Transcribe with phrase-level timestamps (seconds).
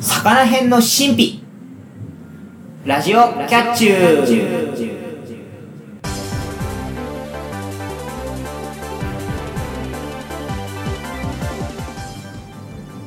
[0.00, 1.44] 魚編の神秘。
[2.86, 5.00] ラジオキャッチュー。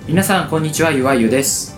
[0.07, 1.75] 皆さんこんにちはゆわゆです。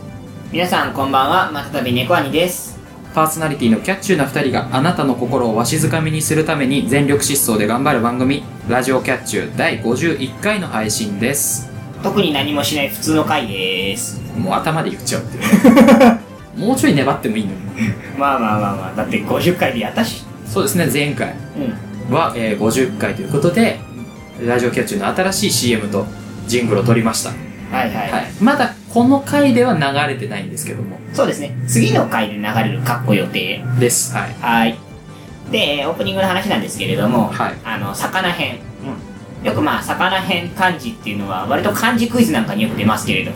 [0.52, 2.78] 皆さんこんばんはまたたび猫兄です。
[3.14, 11.72] パーソナリティのキャッチューな2人があなたの心をわしづかみにするために全力疾走で頑張る番組ラジオキャッチュー第51回の配信です。
[12.04, 16.20] 特に何もしない普通の回ですもう頭で言っちゃうっていう。
[16.68, 17.58] もうちょい粘ってもいいのに。
[18.18, 18.98] まあまあまあまあ。
[18.98, 20.26] だって50回でやったし。
[20.46, 21.34] そうですね前回
[22.10, 22.14] うん。
[22.14, 23.80] は、えー50回ということで
[24.46, 26.06] ラジオキャッチの新しい CM と
[26.48, 30.98] ジングルを撮りました、はいはい、はい、まだこの回では流れてないんですけども。
[31.14, 31.56] そうですね。
[31.68, 33.62] 次の回で流れるカッコ予定。
[33.80, 34.16] です。
[34.16, 34.36] はい。
[34.40, 34.78] はい。
[35.52, 37.54] でオープニングの話なんですけれども、はい。
[37.66, 38.60] あの魚編、
[39.44, 43.32] よくまあ魚編漢字っていうのは割と漢字クイズなんかによく出ますけれど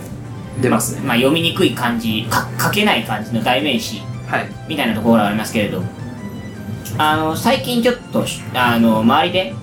[0.62, 1.02] 出ますね。
[1.02, 4.50] まあ読みにくい漢字か書けない漢字の代名詞はい。
[4.68, 5.82] みたいなところがありますけれど。
[6.98, 9.54] あの最近ちょっとしあの周りで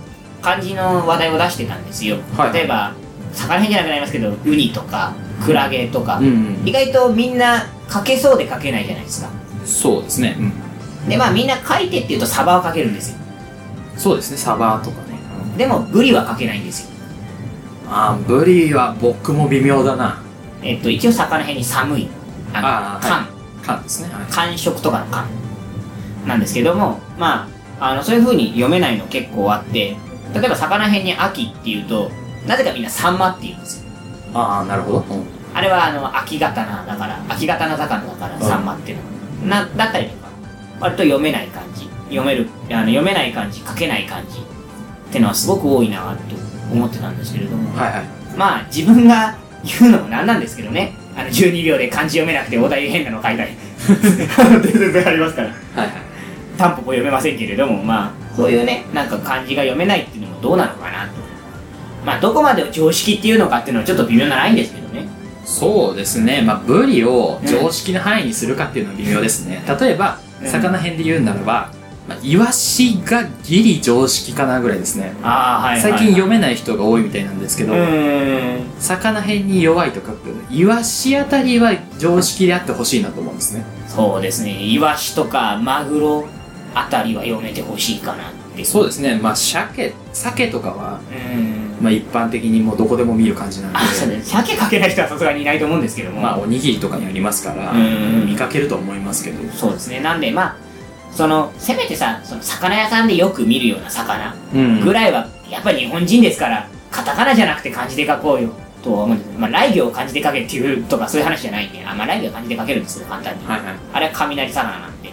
[0.40, 2.52] 漢字の話題を出してたんですよ、はい。
[2.52, 2.94] 例えば
[3.32, 5.12] 魚編じゃなくなりますけどウニとか
[5.44, 6.28] クラゲとか、うん、う
[6.62, 9.30] ん意外とみんな書けそうで書けないじゃないですか。
[9.64, 13.18] そうですね、うん、でまあみんな書いてっていうとサバを書けるんですよ。
[13.96, 14.36] そうですね。
[14.36, 15.18] サバとかね。
[15.58, 16.90] でもブリは書けないんですよ。
[17.90, 20.22] あーブリは僕も微妙だな
[20.62, 22.08] えっと一応魚編に寒い
[22.52, 22.60] あ
[23.00, 23.28] の寒、は
[23.64, 24.32] 缶ですね、はい。
[24.32, 25.26] 感触とかの感
[26.26, 27.48] なんですけどもま
[27.80, 29.96] ああのそういう風に読めないの結構あって
[30.34, 32.10] 例えば魚編に秋っていうと
[32.46, 33.90] なぜかみんなサンマって言うんですよ。
[34.34, 35.24] ああなるほど、うん。
[35.54, 38.40] あれはあの秋刀だから秋刀魚だからん。
[38.40, 38.98] サンマっていう
[39.42, 39.48] の。
[39.48, 40.28] なだったりとか
[40.80, 44.42] 割と読めない漢字読めるあの読めない漢字書けない漢字っ
[45.12, 46.36] てのはすごく多いなと
[46.72, 47.76] 思ってたんですけれども。
[47.76, 48.04] はいはい。
[48.36, 50.94] まあ自分が言うのもなんなんですけどね。
[51.16, 53.50] あの12秒で漢字読めなくてお題変なの書いたり。
[53.86, 55.48] 全然ありますから。
[55.48, 55.90] はいはい。
[56.58, 58.84] タンポポ読めませんけれどもまあそういうね。
[58.94, 61.10] なんか漢字が読めないっていうのもどうなのかなと。
[62.04, 65.08] まあどこまでを常識っていうのかっていうのはちょっと微妙なラインですけどね。
[65.44, 66.42] そうですね。
[66.42, 69.62] まあブリを常識の範囲にするかっていうのは微妙ですね。
[69.80, 70.48] 例えばうん。
[70.48, 71.70] 魚編で言うならば、
[72.08, 75.12] まあ、イワシがギリ常識かなぐらいですね。
[75.22, 77.74] ああはい最近読めない人が多いみたいなんですけど、
[78.78, 83.64] 魚編に弱いと書くイワシあたりは常識であってほしいなと思うんですね。
[83.88, 84.52] そうですね。
[84.52, 86.28] イワシとかマグロ
[86.74, 89.18] あたりは読めてほしいかなってそうですね。
[89.20, 91.00] まあ鮭鮭とかは、
[91.80, 93.78] まあ、一般的にもうどこでも見る感じなんで。
[94.22, 96.20] 鮭かけない人はさすがにいないと思うんですけども。
[96.20, 98.26] まあおにぎりとかにありますから、うん。
[98.26, 99.52] 見かけると思いますけど。
[99.52, 100.00] そうですね。
[100.00, 100.65] なんでまあ
[101.16, 104.80] そのせめてさその魚屋さんでよく見るような魚うん。
[104.80, 108.50] ぐらいはやっぱり日本人ですからカタカナじゃなくて漢字で書こうよ
[108.82, 113.76] とは思うんですまあ雷魚を漢字で書けっていうとかそういう話じゃないんであまあ雷魚は漢字で書けるんですけど簡単に、はいはい。
[113.94, 115.10] あれは雷魚なんで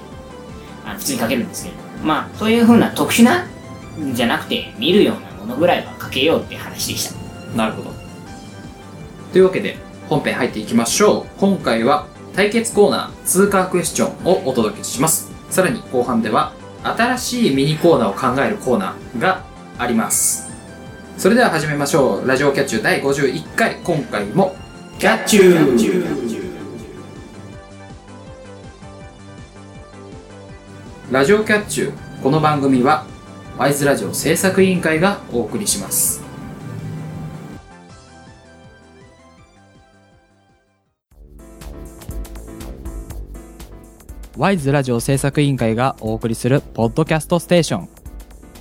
[0.86, 1.76] あの普通に書けるんですけど。
[2.04, 3.48] まあそういうふうな特殊な
[4.14, 7.58] じゃなくて見るようなものぐらいは書けようって話でした。
[7.58, 7.92] なるほど。
[9.32, 9.78] というわけで
[10.10, 11.40] 本編入っていきましょう。
[11.40, 16.52] 今回は対決コーナー通過クエスチョンをお届けしますさらに後半では
[16.84, 19.44] 新しいミニコーナーを考えるコーナーが
[19.78, 20.50] あります。
[21.16, 22.28] それでは始めましょう。
[22.28, 23.76] ラジオキャッチュー第51回。
[23.84, 24.56] 今回も
[24.98, 26.54] キャッチュー。
[31.12, 32.22] ラジオキャッチュー。
[32.24, 33.06] この番組は
[33.60, 36.23] ワイズラジオ制作委員会がお送りします
[44.36, 47.90] ワイズラジオ制作委員会がお送りするポッドキャストステーション。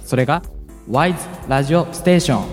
[0.05, 0.43] それが
[0.91, 1.19] ワイズ
[1.49, 2.45] ラジオステーション。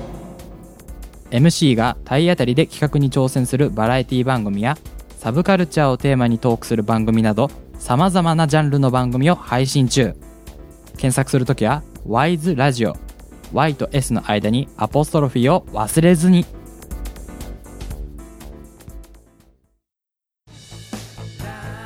[1.29, 4.77] MC が体当たりで企画に挑戦するバラエティ番組や
[5.17, 10.15] サブカルチャーをテーマにトークする番組などさまざまなジャンルの番組を配信中。
[10.91, 12.95] 検索するときは WISE ラジオ。
[13.51, 16.45] Y と S の間にアポストロフィーを忘れずに。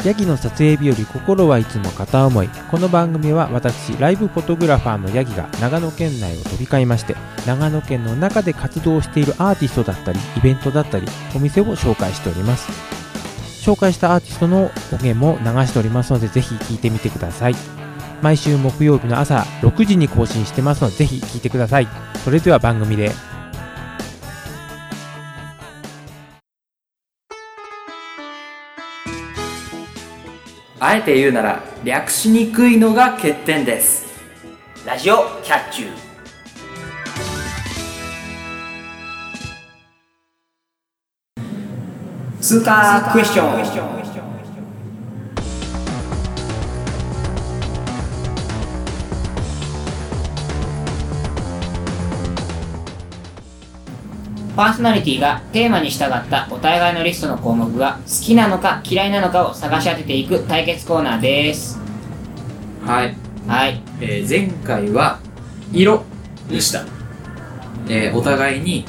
[0.05, 2.49] ヤギの撮影日より心はいつも片思い。
[2.69, 7.15] この番組は私ライブフォトグラファーのヤギが長野県内を飛び交いまして
[7.47, 12.69] 長野県の中で活動しているアーティストだったりイベントだったりお店を紹介しております。
[13.65, 17.55] 紹介したアーティストの音源も流しておりますのでぜひ聴いてみてください。
[18.21, 21.87] 毎週木曜日の朝6時に更新してますのでぜひ聴いてください。
[22.25, 23.32] それでは番組で。
[30.85, 34.05] あえて言うなら略しにくいのが欠点です。
[34.85, 35.91] ラジオキャッチュー。
[42.41, 44.02] 数通貨クエスチョン。
[54.55, 61.79] パーソナリティがテーマに従ったお互いのリストの項目が好きなのか嫌いなのかを探し当てていく対決コーナーです。
[62.85, 63.15] はい、
[63.47, 63.81] はい。
[63.99, 65.19] えー前回は
[65.71, 66.03] 色
[66.49, 66.85] でした、
[67.89, 68.85] えーお互いに、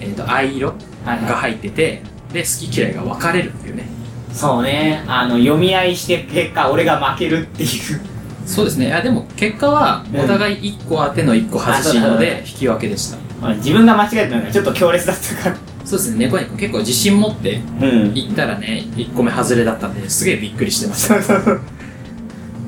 [0.00, 0.68] えー、と藍色
[1.04, 2.02] はいが入ってて
[2.32, 3.86] で好き嫌いが分かれるっていうね。
[4.32, 5.04] そうね。
[5.06, 8.00] あの読み合いして結果俺が負けるっていう。
[8.46, 8.86] そうですね。
[8.86, 15.56] いやでも結果はうんお互い1個当ての1個外しので引き分けでしたまあ自分が間違えたのがちょっと強烈だったから。
[15.84, 16.26] そうですね。
[16.26, 18.14] 猫に結構自信持ってうん。
[18.14, 21.22] 行ったらね1個目外れだったんですげえびっくりしてました。
[21.22, 21.60] そうそう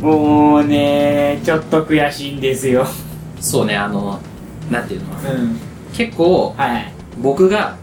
[0.00, 2.86] そうもうねちょっと悔しいんですよ。
[3.40, 4.20] そうねあの
[4.70, 5.06] なんていうの？
[5.08, 5.58] うん。
[5.92, 6.70] 結構はい。
[6.74, 7.76] はい僕が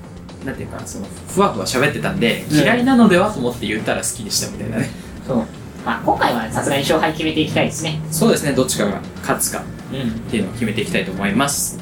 [0.45, 2.57] なんていうかそのふわふわ喋ってたんで、うん。
[2.57, 4.89] 嫌いなのではと思って言ったら好きでしたみたいなね。
[5.27, 5.37] そう。
[5.85, 7.99] まあ今回はさすがに勝敗決めていきたいですね。
[8.09, 10.19] そうですねどっちかが勝つかっうん。
[10.29, 11.77] ていうのを決めていきたいと思います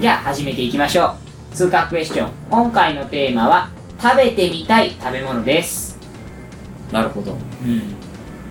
[0.00, 1.16] じゃあ始めていきましょ
[1.52, 1.54] う。
[1.56, 2.30] 通過クエスチョン。
[2.48, 3.68] 今回のテーマは
[4.00, 5.98] 食べてみたい食べ物です。
[6.92, 7.32] なるほど。
[7.32, 7.34] う
[7.66, 7.96] ん。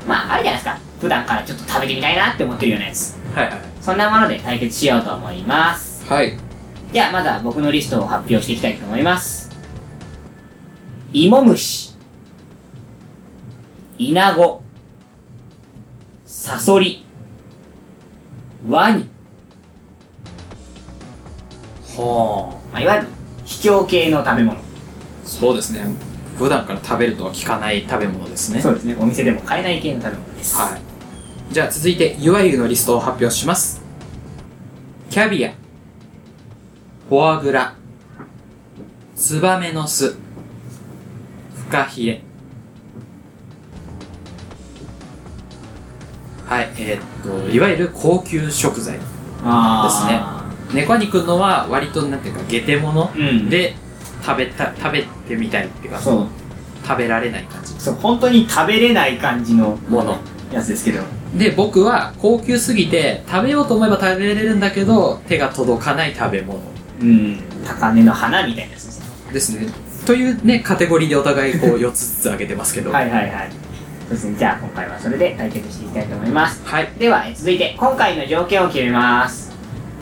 [0.05, 0.77] まああるじゃないですか。
[0.99, 3.15] 普段からちょっと食べてみたいなって思ってるようなやつ。
[3.33, 3.57] はいはい。
[3.79, 6.05] そんなもので対決しようと思います。
[6.05, 6.37] はい。
[6.91, 9.49] じゃあまずは僕のリストを発表していきたいと思います。
[11.13, 11.95] 芋虫
[13.97, 14.61] イナゴ。
[16.25, 17.05] サソリ。
[18.67, 19.16] ワニ、は
[22.03, 23.07] まあ、いわゆる
[23.45, 24.57] 秘境系の食べ物。
[24.57, 24.61] あ
[25.23, 25.85] そうですね。
[26.37, 28.61] 普段から食べるとは聞かない食べ物ですね。
[28.61, 28.95] そうですね。
[28.99, 30.55] お店でも買えない系の食べ物です。
[30.55, 31.53] はい。
[31.53, 33.81] じゃあ続いていわゆるのリストを発表します。
[35.09, 35.51] キャビア。
[37.09, 37.73] フォアグラ。
[39.15, 40.09] ツバメの巣。
[40.09, 40.17] フ
[41.71, 42.21] カヒレ。
[46.45, 46.69] はい。
[46.77, 48.99] えーっといわゆる高級食材
[49.43, 50.36] あ
[50.73, 53.49] 猫兄くんのは割となんていうか下手物うん。
[53.49, 53.75] で
[54.25, 56.27] 食べた食べてみたいっていうかそう。
[56.85, 57.73] 食べられない感じ。
[57.79, 60.17] そう本当に食べれない感じのもの。
[60.51, 61.03] やつですけど。
[61.35, 66.59] で僕は高級すぎて食べようと思えば食べれるんだけど手が届かない食べ物。
[67.01, 67.39] うん。
[67.65, 69.05] 高嶺の花みたいなやつですね。
[69.33, 69.67] ですね。
[70.05, 72.91] というねカテゴリーでお互いこう4つずつ挙げてますけど。
[72.91, 73.49] はいはいはい。
[74.07, 74.35] そうですね。
[74.37, 76.61] じゃあ今回はそれで対決していきたいと思います。
[76.65, 76.87] はい。
[76.97, 79.46] ではえ続いて今回の条件を決めます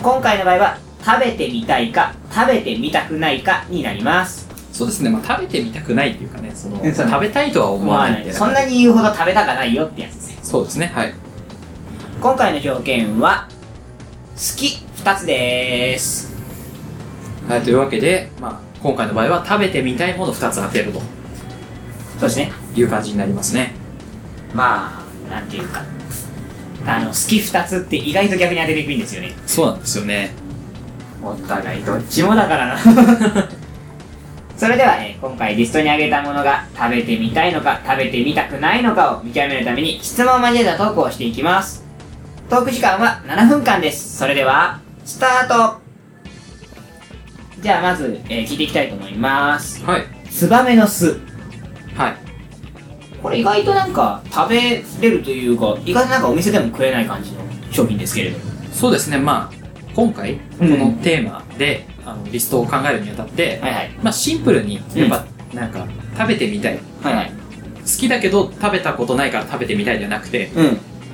[0.06, 4.46] 今回の場合は食べてみたいか食べてみたくないかになります。
[4.72, 10.38] そうですね、まあ、食べてみたくないっていうかねそのうんそう食べたいとは思わないみたいなそんなに言うほど食べたかないよってやつですね。
[10.44, 10.92] そうですね。
[10.94, 11.14] はい。
[12.20, 13.48] 今回の条件は
[14.36, 16.32] 好き2つです。
[17.48, 21.00] はい、というわけで、まあ、今回の場合は食べてみたいもの2つ当てると。
[21.00, 21.06] そ
[22.18, 22.52] うですね。
[22.76, 23.72] いう感じになりますね。
[24.54, 25.82] まあなんていうか
[26.86, 29.32] あの好き2つって意外と逆に当てていくんですよね。
[29.46, 30.30] そうなんですよね。
[31.22, 32.78] お互いどっちもだからな。
[34.56, 41.84] それでは、えー今回リストに挙げたものが食べてみたいのか食べてみたくないのかを見極めるために質問を交えたトークをしていきます。
[42.48, 44.16] トーク時間は7分間です。
[44.16, 45.80] それではスタート。
[47.60, 49.84] じゃあまず、えー聞いていきたいと思います。
[49.84, 50.04] はい。
[50.30, 51.18] ツバメの巣。
[51.96, 52.25] はい
[53.22, 57.38] これ意外となんか食べれるというか意外となんかお店でも食えない感じの
[57.70, 58.38] 商品ですけれど
[58.72, 59.18] そうですね。
[59.18, 59.56] まあ
[59.94, 60.78] 今回こうん。
[60.78, 63.90] のテーマで、あのリストを考えるにあたって、はいはい。
[64.02, 66.78] まあ、シンプルにやっぱなんか食べてみたい。
[67.02, 67.30] はいはい。
[67.30, 70.64] 好きだけど食べたことないから食べてみたいじゃなくて、うん。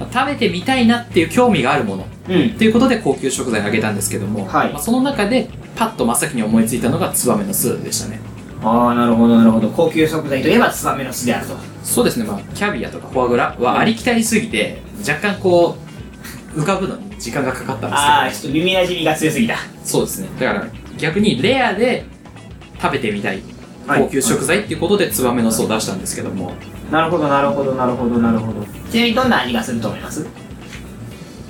[0.01, 2.47] まあ食べてみたいなっていう興味があるものうん。
[2.49, 4.73] っていうことで高級食材を挙げたんですけども、はい。
[4.73, 8.21] まあ、その中でパッと真っ先に思いついたのがツバメの巣でしたね
[8.63, 9.69] ああなるほどなるほど。
[9.71, 11.57] 高級食材といえばツバメの巣であると。
[11.83, 12.25] そうですね。
[12.25, 15.77] まあキャビアとかフォアグラはありきたりすぎて、若干こ
[16.55, 19.55] う浮かぶのに時間がかかったんああですちょっと耳なじみが強すぎた。
[19.55, 20.29] けどそうですね。
[20.39, 20.67] だから
[20.99, 22.05] 逆にレアで
[22.81, 23.43] 食べてみたい。
[23.85, 26.53] 高級食材っていうことでツバメの巣を出したんですけども、
[26.93, 28.65] なるほどなるほどなるほどなるほど。
[28.93, 30.25] ちなみにどんな味がすると思います？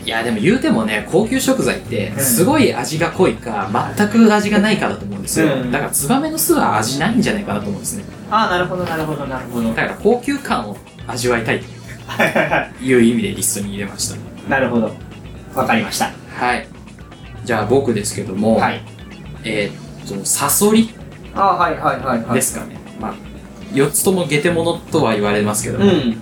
[0.05, 2.19] いやでも言うてもね高級食材ってうん。
[2.21, 5.71] すごい味が濃いか全く味がないかだと思うんですよ、うん。
[5.71, 8.05] だからツバメの巣は味ないんじゃないかなと思うんですね。
[8.31, 9.69] ああなるほどなるほどなるほど。
[9.69, 14.17] だから高級感を味わいたいという意味でリストに入れました。
[14.49, 14.93] なるほど。
[15.55, 16.11] わかりました。
[16.37, 16.67] はい。
[17.45, 18.83] じゃあ僕ですけども、はい。
[19.45, 20.91] えーっとサソリ
[21.35, 22.35] ああはいはいはいはい。
[22.35, 23.15] ですかね、まあ
[23.73, 26.17] 4つともゲテモノとは言われますけども、うん。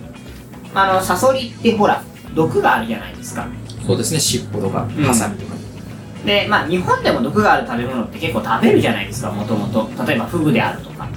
[0.75, 2.02] あのサソリってほら
[2.34, 3.49] 毒があるじゃないですか
[3.90, 4.20] そうですね。
[4.20, 4.88] 尻尾とかん。
[4.88, 5.54] ハサミとか、
[6.25, 9.32] でまあ日本でも毒がある食べ物って結構食べるじゃないですか。
[9.32, 11.09] もともと例えばフグであるとか。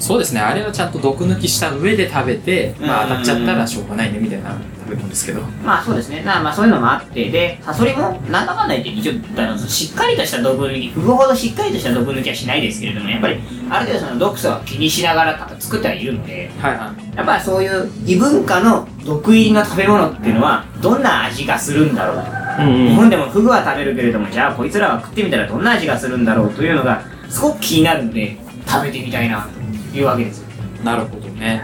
[0.00, 0.40] そうですね。
[0.40, 6.22] あれはちゃんと毒抜きした上で食べて、まあ、うん当たっちゃったらしょうがないねみたいな食べ物ですけどまあそうですね。
[6.22, 9.12] なまあそういうのもあって、で、サソリもなんだかんだ言って一応、
[9.42, 22.16] あのしっかりとした毒抜き、フグほどしっかりとした毒抜きはしないですけれども、やっぱりある程度その毒素は気にしながら作ってはいるので、はいはいやっぱりそういう異文化の毒入りの食べ物っていうのは、どんな味がするんだろう。
[22.16, 28.36] うん日本でもフグは食べるけれども、じゃあこいつらは食ってみたらどんな味がするんだろうというのが、すごく気になるので、
[28.66, 29.48] 食べてみたいな、
[29.92, 30.44] というわけですよ。
[30.84, 31.62] なるほどね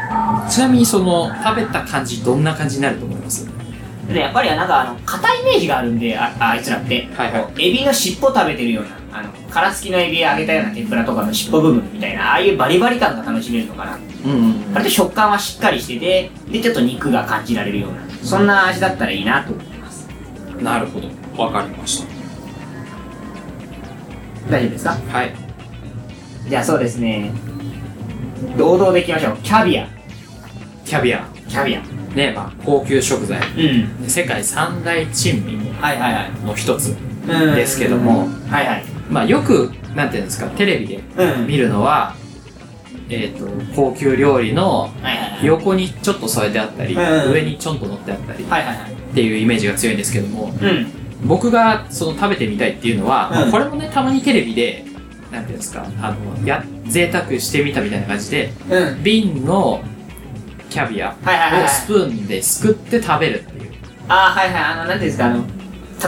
[0.49, 3.07] ちなみにその食べた感じどんな感じになると
[4.11, 7.09] 思いますで、やっぱりなんかあの、硬いイメージがあるんで、ああいつらって。
[7.17, 13.99] はいはいエビの尻尾食べてるような、あの、殻付きのエビ揚げたような天ぷらとかの尻尾部分みたいな、ああいうバリバリ感が楽しめるのかな。
[14.25, 20.09] うんうん割と食感はしっかりしてて、で、ちょっと肉が感じられるような、そんな味だったらいいなと思います。
[20.62, 21.09] なるほど
[21.43, 22.05] わかりまし
[24.50, 24.97] 大丈夫ですか？
[24.97, 25.33] たはい
[26.49, 27.31] じゃあそうですね。
[28.59, 29.37] 堂々でいきましょう。
[29.43, 29.87] キャビア。
[30.85, 31.83] キャビアキャビア。
[32.14, 33.40] ねまあ高級食材
[34.00, 34.09] うん。
[34.09, 35.59] 世界三大珍味。
[36.45, 36.97] の一つ
[37.29, 38.85] うんですけどもはいはい。
[39.11, 41.47] まあよくなんていうんですかテレビでうん。
[41.47, 42.14] 見るのは
[43.09, 44.90] えっ、と高級料理の。
[45.43, 46.99] 横にちょっと添えてあったり、う
[47.29, 49.14] ん上にちょんと乗ってあったりっはいはいはい。
[49.14, 50.87] ていうイメージが強いんですけどもうん。
[51.25, 54.85] 僕がその食べてみたいっていうのは、これもねたまにテレビで
[55.33, 59.02] なんていうんですかあのや贅沢してみたみたいな感じでうん。
[59.02, 59.83] 瓶の
[60.71, 63.73] キャビアをスプーンですくって食べるっていう。
[64.09, 65.45] あーはいはい、あの、なんていうんですか、あの、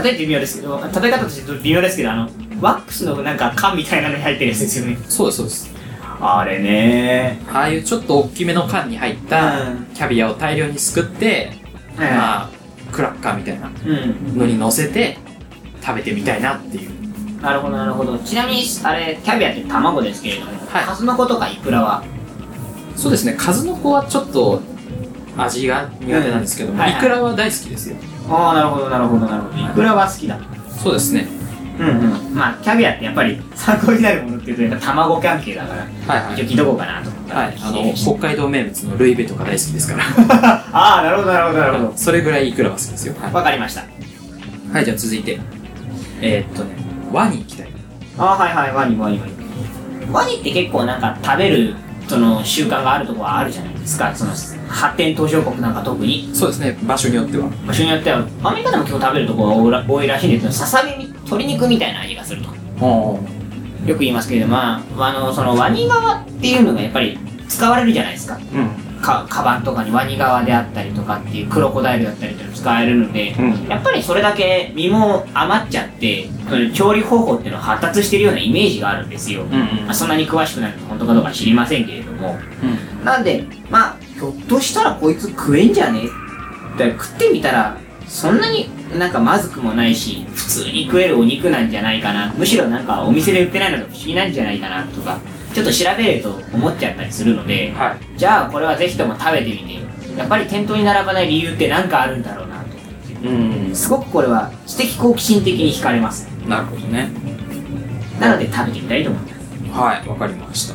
[0.03, 4.97] 例えて微妙ですけど、例え方として微妙ですけど、あの、ワックスのなんか缶みたいなのに入ってるやつですよね。
[5.09, 5.75] そうですそうです。
[6.21, 7.41] あれね。
[7.53, 9.85] ああいうちょっと大きめの缶に入ったうん。
[9.93, 11.51] キャビアを大量にすくって、
[11.97, 12.49] はいはまあ
[12.93, 14.39] クラッカーみたいなうん。
[14.39, 15.19] のに乗せて
[15.85, 16.91] 食べてみたいなっていう。
[17.43, 18.17] なるほど、なるほど。
[18.19, 20.85] ちなみに、あれ、キャビアって卵ですけれども、はい。
[20.85, 22.05] カズノコとかイクラは、
[22.97, 23.35] そうですね。
[23.39, 24.61] 数の子はちょっと
[25.37, 26.81] 味が苦手なんですけども、うん。
[26.81, 27.01] はいはい。
[27.01, 27.97] イクラは大好きですよ。
[28.29, 29.59] ああ、なるほど、なるほど、なるほど。
[29.59, 30.39] イクラは好きだ。
[30.83, 31.27] そうですね。
[31.79, 32.35] うんうん。
[32.35, 35.81] まあ、キャビアってやっぱり参考になるものっていうと、やっぱ卵関係だから、
[36.15, 36.35] はいはい。
[36.35, 37.41] 一応聞いとこうかなと思ったら。
[37.41, 40.05] はい、あの北海道名物のルイベとか大好きですから。
[40.73, 41.93] ああ、なるほど、なるほど、なるほど。
[41.97, 43.15] それぐらいイクラは好きですよ。
[43.21, 43.85] はい、わかりました。
[44.73, 45.39] はい、じゃあ続いて。
[46.21, 46.77] えー、っとね
[47.13, 47.69] ワニ行きたい。
[48.19, 49.33] ああ、はいはい、ワニ、ワニ、ワニ。
[50.13, 51.75] ワニって結構なんか食べる、
[52.09, 54.15] その習慣があるところはあるじゃないですか。
[54.15, 54.33] その
[54.69, 56.31] 発展途上国なんか特に。
[56.35, 62.51] そうですね場所によっては場所によっては、アメリカでも今日食べるところが多いらしいんですけど、ささみみ、鶏肉みたいな味がすると。
[62.85, 63.21] お
[63.87, 67.19] よく言いますけれども、まあ、あの、そのワニ側っていうのがやっぱり
[67.49, 68.37] 使われるじゃないですか。
[68.37, 76.29] うんか、カバンとかにワニ側であったりとかっていう、クロコダイルだったりっていうの使えるので、うんやっぱりそれだけ身も余っちゃって、
[76.73, 79.43] 調理方法っていうのは発達してるようなイメージがあるんですよ。
[79.43, 82.39] うんうんまあ、そんなに詳しくないので本当かどうか知りませんけれども。
[83.05, 92.33] なんで、まあ、ひょっとしたらこいつ食えんじゃねって食ってみたら、そんなになんかまずくもないし、普通に食えるお肉なんじゃないかな。
[92.37, 95.19] むしろなんかお店で売ってないのが不思議なんじゃないかなとか、
[95.53, 103.29] ちょっと調べると思っちゃったりするので、はいじゃあこれはぜひとも食べてみて、やっぱり店頭に並ばない理由って何かあるんだろうなと。
[103.29, 103.33] う
[103.71, 106.27] んすごくこれは知的好奇心的に惹かれます。
[106.47, 107.11] なるほどね
[108.21, 109.79] なので食べてみたいと思います。
[109.79, 110.75] はいわかりました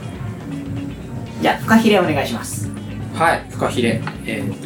[1.42, 2.70] じゃあ、フカヒレお願いします。
[3.14, 4.58] はいフカヒレえー、っ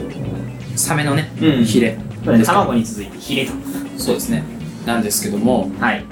[0.72, 3.52] とサメのね、うんヒレ卵に続いてヒレと。
[3.98, 4.44] そうですね
[4.86, 6.06] なんですけどもはい。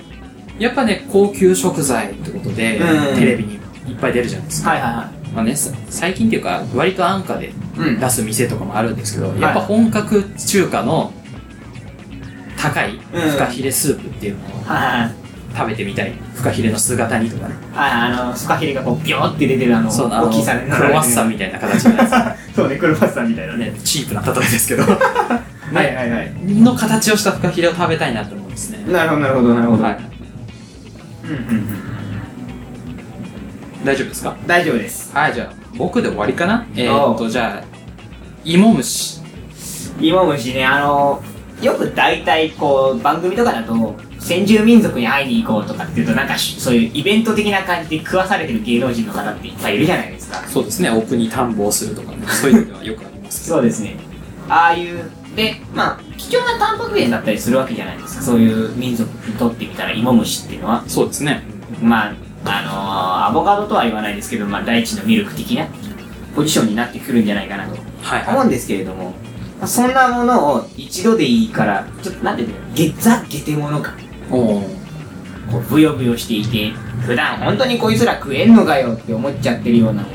[0.60, 3.59] やっぱね高級食材ってことで、うんテレビに
[3.90, 5.06] いっぱい出るじゃないですか、はいはいはい。
[5.34, 11.14] まあね、さ最近っていうか割と安価でうん出す店とかもあるんですけど、いやっぱ本格中華の
[12.58, 15.20] 高いうんフカヒレスープっていうのを。
[15.56, 20.70] 食べてみたいフカヒレの姿煮とかねはい、あの、フカヒレがこう、ビョーって出てるあの、そうあの大きさね。
[20.72, 22.08] クロワッサンみたいな形のや
[22.56, 24.98] そうね、クロワッサンみたいなつねチープな例えですけど は
[25.74, 26.34] いはいはい。
[26.46, 29.84] の形をしたフカヒレを食べたいなと思うんですねなるほど、なるほど、なるほど。
[29.84, 29.98] はい
[31.24, 31.89] うんうんうん。
[33.84, 34.36] 大丈夫ですか？
[34.46, 35.16] 大丈夫です。
[35.16, 36.66] はいじゃあ僕で終わりかな？
[36.76, 37.64] えー、っとじゃあ
[38.44, 39.20] 芋虫
[40.00, 41.22] 芋虫ね、あの、
[41.62, 50.38] よく大体こう、番組とかだと、先住民族に会いに行こうとかっていうと、なんかしそういうイベント的な感じで食わされてる芸能人の方っていっぱいいるじゃないですか。
[50.48, 53.98] そうですね奥に田んぼをするとかねそういうのではよくありますけどそうですね。
[54.48, 58.24] ああいう、で、まあ、貴重なタンパク源だったりするわけじゃないですか。
[58.24, 60.84] そういう民族にとってみたら芋虫っていうのは。
[60.88, 61.44] そうですね
[61.82, 62.14] まあ、
[62.46, 65.68] あのーアボカドとは言わないですけど、まあ、大地のミルク的な
[66.36, 69.14] ポジションになってくるんじゃないかなとはい思うんですけれども、ま
[69.64, 73.96] あ、そんなものを一度でいいから、ちょっとなんていうの、ゲザ・ゲテモノ感。
[74.32, 74.62] おお
[75.52, 76.72] こう、ブヨブヨしていて、
[77.06, 80.10] 普段本当にこいつら食えんのかよって思っちゃってるようなも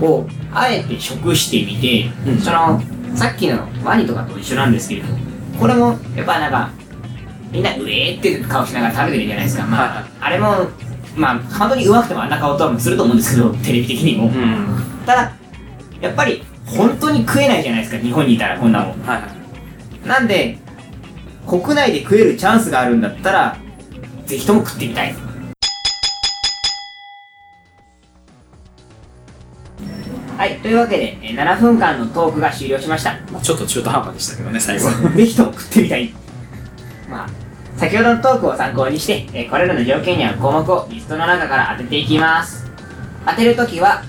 [0.00, 0.06] の。
[0.06, 2.80] をあえて食してみて、うんその
[3.14, 5.08] さっきのワニとかと一緒なんですけれど
[5.58, 6.70] これもやっぱなんか
[7.52, 10.66] みんなうえーって顔しながら食べてるじゃないですかまあ、はいはいあれも
[11.16, 14.66] まあ本当にうまくてもあんな顔とはすると思うんですけどテレビ的にも、うん。
[15.06, 15.32] ただ
[16.00, 19.00] やっぱり本当に食えないじゃないですか日本にいたらこんなもん。
[19.02, 19.28] はいは
[20.04, 20.08] い。
[20.08, 20.58] なんで
[21.46, 23.56] 国内で食えるチャンスがあるんだったら
[24.26, 25.14] ぜひとも食ってみたい。
[30.36, 33.12] はいというわけでえー7分間のトークが終了しました。
[33.30, 36.12] まあ、ちょっと中途半端でしたけどね最後ぜひとも食ってみたい。
[37.08, 37.43] まあ
[37.76, 42.70] 先ほどのトークを参考にして、えーこれらの条件に合う項目をリストの中から当てていきます。
[43.26, 44.02] 当てるときは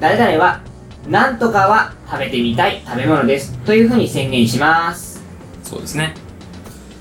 [0.00, 0.60] 誰々は
[1.08, 3.56] 何とかは食べてみたい食べ物です。
[3.58, 5.22] というふうに宣言します。
[5.64, 6.14] そうですね、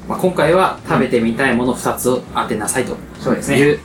[0.08, 3.60] まあ、今回は食べてみたいもの2つを当てなさいとそうですね。
[3.60, 3.80] いう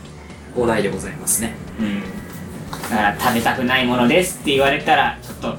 [0.57, 1.55] お題でございますね。
[1.79, 2.03] うん。
[2.91, 5.57] だから食べたくないものですって言われたらちょっと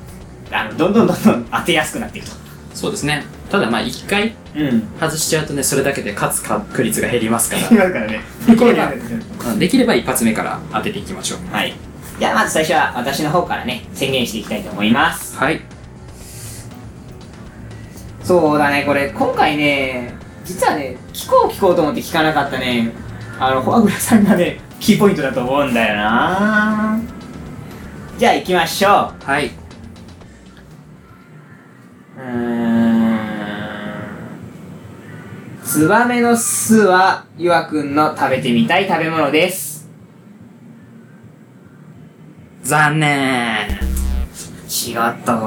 [0.51, 2.35] あのどんどんどんどん当てやすくなっていくと。
[2.73, 4.81] そうですねただまあ1回うん。
[4.99, 8.21] 外しちゃうとねそれだけで勝つ確率が減りますか今からね。
[8.47, 11.53] できればらできれば一発目から当てていきましょう。
[11.53, 11.73] はい。
[12.19, 15.37] じゃあまず最初は私の方からね宣言していきたいと思います。
[15.37, 15.61] はい。
[18.23, 20.13] そうだねこれ今回ね
[20.43, 22.91] 実はね聞こう聞こうと思って聞かなかったね。
[23.39, 26.99] あのフォアグラさんがねキーポイントだと思うんだよな。
[28.17, 29.25] じゃあ行きましょう。
[29.25, 29.51] はい。
[32.17, 32.66] うーん
[35.77, 39.87] ツバメの巣はゆわくんの食べてみたい食べ物です。
[42.63, 43.67] 残念。
[44.67, 45.43] 違ったか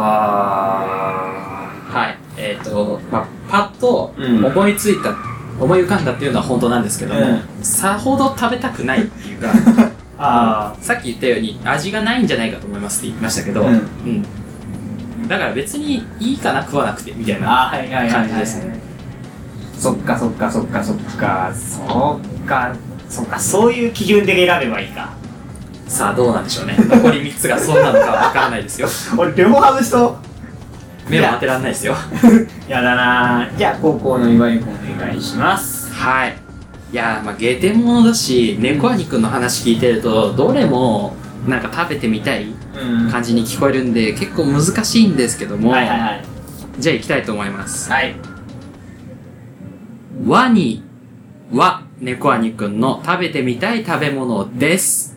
[1.88, 2.16] はい。
[2.40, 4.44] えっ、と、まあ、パッとうん。
[4.44, 5.16] 思いついた、
[5.58, 9.48] 思い浮かんだっていうのは本当なんですけども、うさほど食べたくないっていうか、
[10.16, 13.68] あさっき言ったように味がないんじゃないかと思いますって言いましたけど、うん。
[13.68, 13.72] う
[15.24, 15.26] ん。
[15.26, 17.72] だから別にいいかな食わなくてみたいな。
[18.12, 18.89] 感じですね
[19.80, 22.76] そっかそっかそっかそっかそっか
[23.08, 25.14] そっかそういう基準で選べばいいか
[25.88, 26.76] さあどうなんでしょうね。
[26.78, 28.88] 残り3つがそうなのかわからないですよ。
[29.18, 30.18] 俺両方外しと
[31.08, 31.96] 目を当てられないですよ。
[32.68, 36.36] やだなじゃあ高校の岩井君お願いしますはい。
[36.92, 41.14] いやー、まあ、ゲテモノだし、猫兄くんの話聞いてると、どれも、
[41.46, 46.24] なんか食べてみたいうん感じに聞こえるんで、結構難しいんですけども、はいはいはい
[46.78, 47.90] じゃあ行きたいと思います。
[47.90, 48.14] はい
[50.26, 50.82] ワニ
[51.52, 55.16] は、猫兄くんの食べてみたい食べ物です。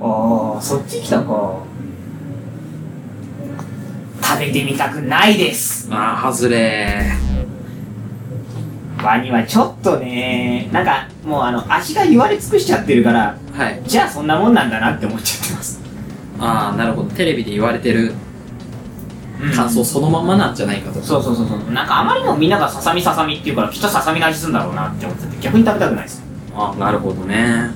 [0.00, 1.62] ああそっち来たか
[4.22, 7.12] 食べてみたくないですあー、外れ
[9.02, 13.58] ワニはちょっとねなんかもうあの味が言われ尽くしちゃってるからー。
[13.58, 13.82] はい。
[13.86, 15.80] じゃあそんなもんなんだなって思っちゃってます
[16.38, 17.10] あー、なるほど。
[17.10, 18.12] テレビで言われてる
[19.54, 21.00] 感想そのままなんじゃないかと。
[21.00, 21.72] そうそうそうそう。
[21.72, 26.22] なんかあまりにもみんながささみささみって言うからきっとささみの味するんだろうなって思ってて逆に食べたくないです。
[26.54, 27.70] あー、なるほどね。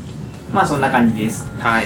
[0.52, 1.46] まあそんな感じです。
[1.58, 1.84] はい。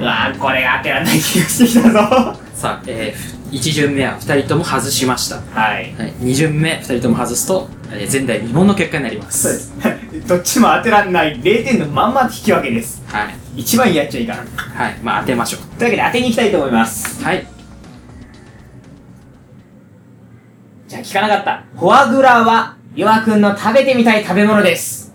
[0.00, 1.98] うわーこれが当てられない気がしてきたぞ。
[1.98, 5.36] はさあ、えー、1巡目は2人とも外しました。
[5.80, 5.94] い。
[5.94, 9.70] はい、2巡目2人とも外すと、えー前代未聞の結果になります。
[9.70, 10.28] そうです。
[10.28, 13.02] どっちも当てられない0点のまんま引き分けです。
[13.06, 14.36] はい、一番やっちゃいかん。
[14.36, 14.42] は
[14.88, 15.78] い、まあ当てましょう。
[15.78, 17.24] というわけで当てに行きたいと思います。
[17.24, 17.59] はい
[21.02, 21.78] じゃあ聞かなかった。
[21.78, 25.12] フォアグラはヨアくんの食べてみたい食べ物です。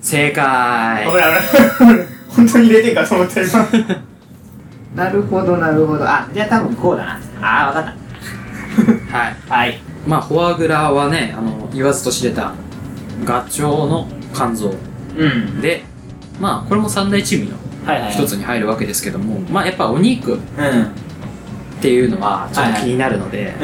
[0.00, 1.06] 正解。
[1.06, 1.40] 危ない
[1.78, 2.06] 危ない。
[2.28, 3.68] 本当に0点かと思った今。
[5.04, 6.04] なるほどなるほど。
[6.08, 7.20] あじゃあ多分こうだな。
[7.42, 7.84] あーわかっ
[9.12, 9.36] はい。
[9.48, 9.78] たはい。
[10.06, 12.52] まあフォアグラはねあの言わずと知れた
[13.24, 14.72] ガチョウの肝臓。
[15.16, 15.60] うん。
[15.60, 15.84] で
[16.40, 20.34] まあこれも三大珍味のはいはい一つに入るわけですけども、まあやっぱお肉。
[20.34, 20.42] っうん
[21.80, 23.54] ていうのはちょっと気になるので、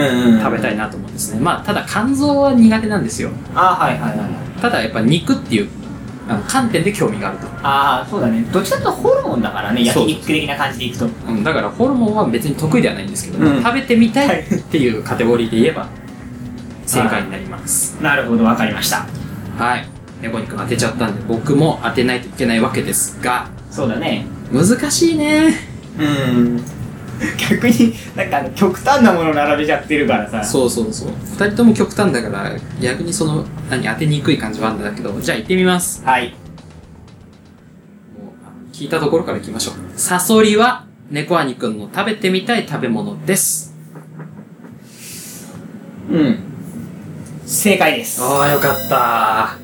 [0.42, 1.40] 食べたいなと思うんですね。
[1.40, 3.30] まあただ肝臓は苦手なんですよ。
[3.54, 5.68] あはいはいはいただやっぱ肉っていう
[6.48, 7.46] 観点で興味があると。
[7.62, 8.42] ああそうだね。
[8.52, 11.06] どっちかというとホルモンだからね焼肉的な感じでいくと。
[11.28, 13.62] うん、だからホルモンは別に得意ではないんですけども、うん。
[13.62, 15.88] 食べてみたはいいっていうカテゴリーで言えば
[16.86, 18.00] 正解になります。
[18.02, 19.06] なるほどわかりました。
[19.58, 19.86] はい。
[20.22, 23.48] 猫肉当てちゃったんで僕も当てないといけないわけですが。
[23.70, 24.24] そうだね。
[24.50, 25.54] 難しいね。
[25.98, 26.64] うん
[27.50, 30.42] 逆になんかあの極端なもの並べちゃってるからさ。
[30.42, 31.08] そうそうそう。
[31.36, 36.02] 2人とも極端だから逆にその何当てにくい感じはあるんだけどじゃあ行ってみます。
[36.04, 36.34] はい。
[38.72, 39.74] 聞いたところから行きましょう。
[39.96, 43.74] サソリは猫兄くんの食べてみたい食べ物です。
[46.10, 46.38] うん。
[47.46, 48.22] 正解です。
[48.22, 49.56] ああよかった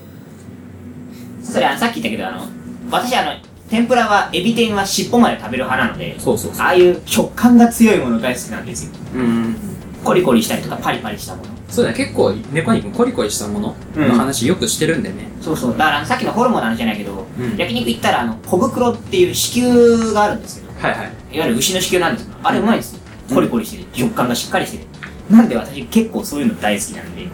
[1.43, 2.47] それあのさっき言ったけどあの
[2.91, 6.67] 私あの天ぷらはエビ天は尻尾まで食べる派なのでそうそうそう。
[6.67, 8.93] ああいう食感が強いもの大好きなんですよ。
[9.15, 9.57] うん。
[10.03, 11.51] コリコリしたりとかパリパリしたもの。
[11.69, 11.97] そうだね。
[11.97, 15.79] 結構猫肉コリコリしたものの話よくしてるんでね、そうそう。
[15.79, 17.57] だからさっきのホルモンの話じゃないけど、うん。
[17.57, 21.13] 焼肉行ったらあの小袋っていう子宮があるんですけどはいはい。
[21.37, 23.01] いわゆる牛の子宮なんですけどあれうまいですよ。
[23.33, 23.85] コリコリしてる。
[23.93, 24.85] 食感がしっかりしてる。
[25.31, 27.29] なんで私結構そういうの大好きなんで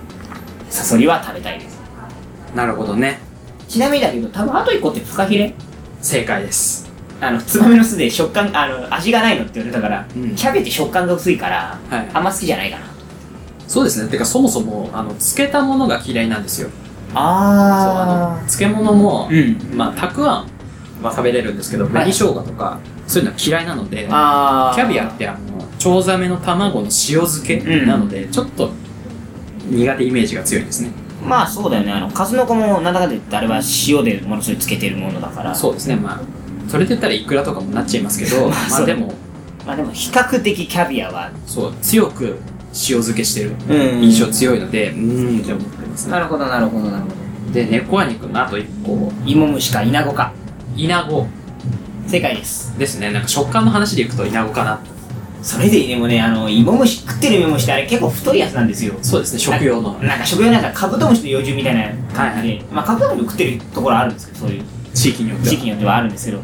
[0.68, 1.80] サソリは食べたいです。
[2.54, 3.20] なるほどね。
[3.68, 5.54] ちなみにだけど多分あと一個ってフカヒレ
[6.02, 6.86] 正解です。
[7.20, 10.34] あのツバメの巣で食感あの味がないのって言われたから、うん。
[10.34, 12.08] キャベって食感が薄いから、はい。
[12.12, 12.86] あんま好きじゃないかな。
[13.66, 14.10] そうですね。
[14.10, 16.68] てかそもそもあの漬けたものが嫌いなんですよ。
[16.68, 16.78] そう
[17.18, 19.76] ああの漬物も、うん。
[19.76, 20.56] まあたくあん
[21.02, 25.38] は食べれるんですけど紅生姜とかそういうのは嫌いなのであキャビアってあの
[25.78, 26.90] チョウザメの卵の塩
[27.26, 28.70] 漬けなので、ちょっと
[29.68, 30.90] 苦手イメージが強いですね
[31.26, 31.92] まあそうだよね。
[31.92, 35.54] あの数の子もなんだかんだ言ってあれは塩でものすごいつけてるものだから。
[35.54, 35.96] そうですね。
[35.96, 36.20] まあ
[36.68, 38.48] それで言ったらイクラとかもなっちゃいますけど。
[38.48, 39.12] まあでも
[39.66, 41.30] まあでも比較的キャビアは。
[41.46, 42.38] そう強く
[42.72, 43.52] 塩漬けしてる。
[43.68, 44.02] うん。
[44.02, 45.42] 印象強いのでうーん。
[45.42, 46.12] って思ってますね。
[46.12, 47.52] なるほどなるほどなるほど。
[47.52, 49.12] で猫ア肉のあと一個。
[49.24, 50.32] 芋虫かイナゴか。
[50.76, 51.26] イナゴ。
[52.06, 52.78] 正解です。
[52.78, 53.10] ですね。
[53.10, 54.80] なんか食感の話でいくとイナゴかな
[55.46, 58.94] それででもねあの芋虫食ってる芋虫ってあれ結構太いやつなんですよ。
[59.00, 59.92] そうですね食用の。
[60.00, 61.82] ななんか食用のやつはカブトムシの幼虫みたいな
[62.12, 65.50] 感じで、はいまあカブトムシも食ってるところあるんですけどそういう地域によっては。
[65.50, 66.40] 時期によってはあるんですけど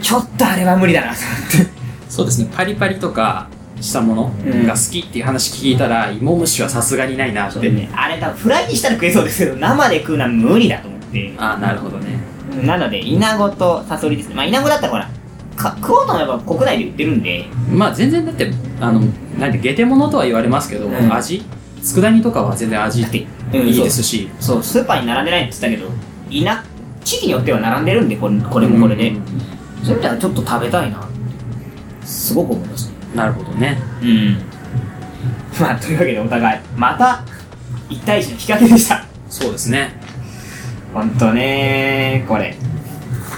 [0.00, 1.12] ちょっとあれは無理だな。
[1.12, 1.72] と思って
[2.08, 3.48] そうですねパリパリとか
[3.80, 4.32] したもの
[4.66, 11.34] が好きっていう話聞いたら、芋虫はさすがにないなって、ね、あれ多分フライにしたら食えそうですけど生で食うのは無理だと思って。
[11.36, 12.18] ああなるほどね。
[12.64, 14.34] なのでイナゴとサソリですね。
[14.34, 15.08] まあイナゴだったらほら
[15.58, 17.46] か食おうと思えば国内で売ってるんで。
[17.70, 19.00] まあ全然だってあの
[19.38, 21.12] なんてゲテモノとは言われますけど、うん。
[21.12, 21.42] 味。
[21.82, 23.18] 佃煮とかは全然味だって。
[23.18, 25.90] いうんいですし、そうスーパーに並んでないって言ったけど
[26.30, 26.62] いな
[27.02, 29.22] 地域によっては並んでるんでこれこれもこれで、うん。
[29.82, 31.08] そういう意味ではちょっと食べたいな。
[32.04, 32.88] すごく思います。
[32.88, 33.78] ねなるほどね。
[34.02, 34.36] うん。
[35.60, 36.60] まあというわけでお互い。
[36.76, 37.24] また
[37.88, 39.04] 1対1の引き分けでした。
[39.30, 39.94] そうですね。
[40.92, 42.56] ほんとねこれ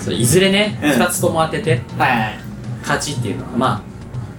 [0.01, 0.91] そういずれね、うん。
[0.91, 2.21] 2つとも当ててはいはい。
[2.21, 2.51] はい
[2.83, 3.83] 勝ちっていうのはまあ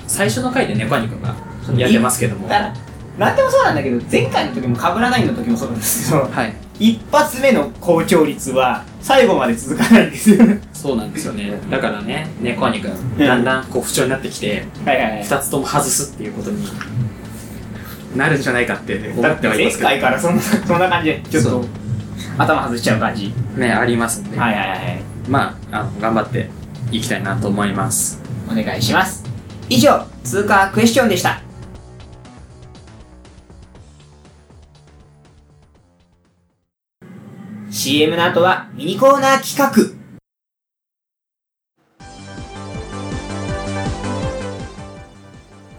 [0.08, 1.36] 最初の回で猫兄君が
[1.78, 2.48] やってますけども。
[2.48, 2.74] だから
[3.20, 6.56] なんでもそうなんだけど前回の時もかぶらないの時もそうなんですけどはい。
[6.80, 10.44] 一発目の好調率は最後まで続かないんですよ。
[10.74, 11.54] そうなんですよね。
[11.70, 13.18] だからね猫兄君うん。
[13.20, 15.24] だんだんこう不調になってきて、はいはいはい。
[15.24, 16.66] 2つとも外すっていうことに
[18.16, 19.90] なるんじゃないかって思だって前ってはいますけど。
[19.90, 21.66] 回からそんなそんな感じでちょっとそう。
[22.40, 23.32] 頭外しちゃう感じ。
[23.56, 26.50] ねありますんで、はいはいはいまああの頑張って
[26.92, 28.22] いきたいなと思います。
[28.52, 29.24] お願いします。
[29.70, 31.42] 以上通過クエスチョンでした。
[37.72, 40.02] CM の後はミニコーナー企画。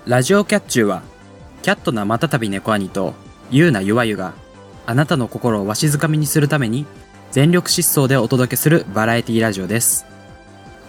[0.06, 1.02] ラジオキャッチューは
[1.62, 3.12] キャットなまたたび猫兄と
[3.50, 4.32] ゆうなゆわゆが
[4.86, 6.86] あなたの心をわしづかみにするために
[7.32, 10.04] 全力疾走でお届けするバラエティラジオです。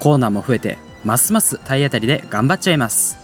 [0.01, 3.17] コーナーも増えてますます体当たりで頑張っちゃいます。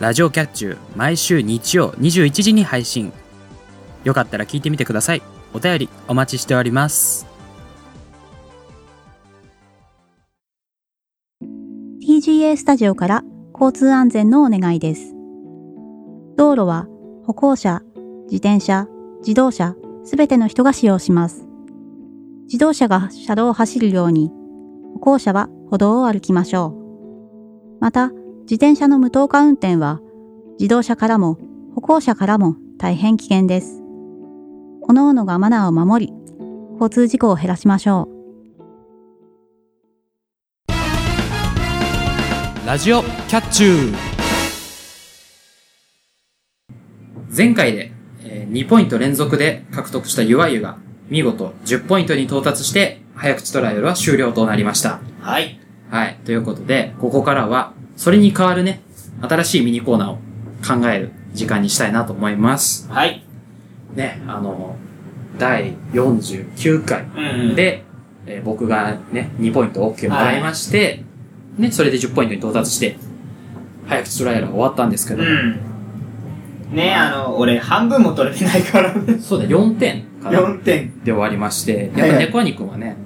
[0.00, 3.12] ラジオキャッチュー毎週日曜21時に配信。
[4.02, 5.22] よかったら聞いてみてください。
[5.54, 7.24] お便りお待ちしております。
[12.04, 13.22] TGA スタジオから
[13.54, 15.14] 交通安全のお願いです。
[16.36, 16.88] 道路は
[17.26, 17.80] 歩行者、
[18.24, 18.88] 自転車、
[19.20, 21.51] 自動車、すべての人が使用します。
[22.52, 24.30] 自動車が車道を走るように、
[24.92, 26.76] 歩行者は歩道を歩きましょ
[27.78, 27.78] う。
[27.80, 28.10] また、
[28.42, 30.00] 自転車の無灯火運転は、
[30.58, 31.38] 自動車からも
[31.74, 33.82] 歩行者からも大変危険です。
[34.86, 36.12] 各々がマナーを守り、
[36.74, 38.10] 交通事故を減らしましょ
[40.68, 40.76] う。
[42.66, 43.96] ラジオキャッチュー
[47.34, 47.92] 前回で、
[48.26, 50.76] えー2ポイント連続で獲得したゆわゆが
[51.12, 54.98] 見事10ポイントに到達して早口トライアルは終了となりました。
[55.20, 56.16] はいはい。
[56.24, 58.80] ということで、ここからはそれに代わるね、
[59.20, 60.16] 新しいミニコーナーを
[60.80, 62.88] 考える時間にしたいなと思います。
[62.90, 63.22] はい
[63.94, 64.74] ね、あの、
[65.38, 67.84] 第49回うんうんで、
[68.24, 71.04] えー僕がね、2ポイント OK もらいまして、
[71.58, 72.96] ね、それで10ポイントに到達して、
[73.86, 75.60] 早口トライアルは終わったんですけど、うん
[76.72, 82.96] ねあの俺半分も取れてないからそうだ、4点かな4点で終わりまして、やっぱ猫兄くんはね、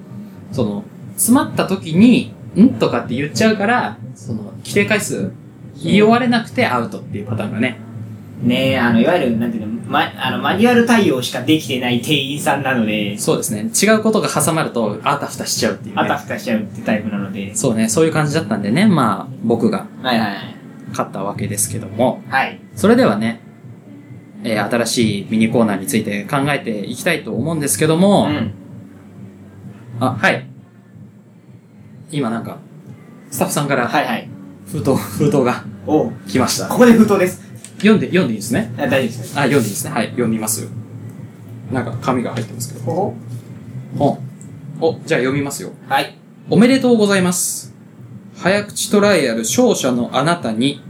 [0.53, 2.75] その、詰まった時に、ん？
[2.79, 5.33] とかって言っちゃうから、その、規定回数、
[5.83, 7.79] 言い終われなくてアウトっていうパターンがね、
[8.43, 13.71] ねあのいわゆるなんていうのま、あの、マニュアル対応しかできてない店員さんなので、そうですね。
[13.71, 16.03] 違うことが挟まると、あたふたしちゃうっていう、ね。
[16.03, 17.55] あたふたしちゃうってタイプなので。
[17.55, 20.57] そうね、そういう感じだったんでね、まあ、僕がはいはいはい。
[20.91, 22.61] 勝ったわけですけども、はい。
[22.75, 23.41] それではね、
[24.49, 28.53] えー新しいミニコーナーについて考えていきたいと思うんですけどうも、ん。
[30.01, 30.47] あ、はい。
[32.11, 32.59] 今なんか、
[33.31, 34.29] スタッフさんからはいはい。
[34.67, 36.69] 封筒、封筒がおう来ました。
[36.69, 37.43] ここで封筒です。
[37.79, 38.73] 読んで、読んでいいですね？
[38.79, 39.39] あ大丈夫です。
[39.39, 39.91] あ、読んでいいですね。
[39.91, 40.69] はい、読みますよ。
[41.73, 42.85] なんか紙が入ってますけど。
[42.85, 43.15] ほ
[43.99, 44.19] お、
[44.81, 45.73] お、じゃあ読みますよ。
[45.89, 46.17] はい。
[46.49, 47.75] おめでとうございます。
[48.37, 50.83] 早口トライアル勝者のあなたに、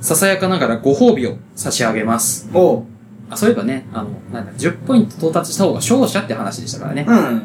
[0.00, 2.48] ささやかながらご褒美を差し上げます。
[2.52, 2.84] おう。
[3.30, 7.04] あ、そういえばね、あの、なんだ、10ポイント到達した方が勝者って話でしたからね。
[7.06, 7.42] うん。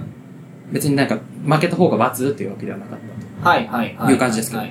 [0.71, 2.99] 別になんか、負けた方が罰っていうわけではなかっ
[3.43, 4.13] たはいはいはい。
[4.13, 4.69] いう感じですけどはい。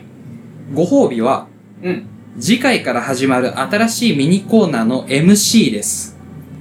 [0.75, 0.85] と。
[0.87, 1.47] ご褒美は、
[1.83, 2.07] うん。
[2.41, 6.17] 次回から始まる新しいミニコーナーの MC です。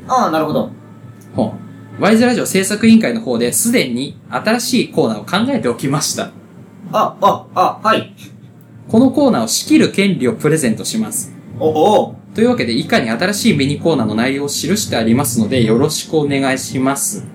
[0.08, 0.70] ああ、なるほど。
[1.36, 1.54] ほ
[2.00, 2.02] う。
[2.02, 6.32] ワイズラジオ制作委員会の方ですでに新しいコーナーを考えておきました。
[6.92, 8.14] あ、あ、あ、はい。
[8.90, 11.34] このコーナーを仕切る権利をプレゼントします。
[11.60, 17.26] お、おというわけで、以下に新しいミニコーナーの内容を記してありますので、よろしくお願いします。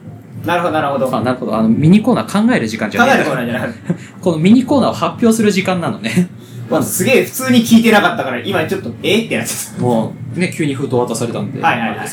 [0.45, 1.15] なるほどなるほど。
[1.15, 1.57] あ、なるほど。
[1.57, 3.95] あの、ミニコーナー考える時間じゃない考えるコーナーじゃなくて。
[4.21, 6.29] このミニコーナーを発表する時間なのね。
[6.71, 9.83] まずすげえ普通に聞いてなかったから、今ちょっと、えってなってた。
[9.83, 11.61] もう、ね、急に封筒渡されたんで。
[11.61, 12.09] はいはいはい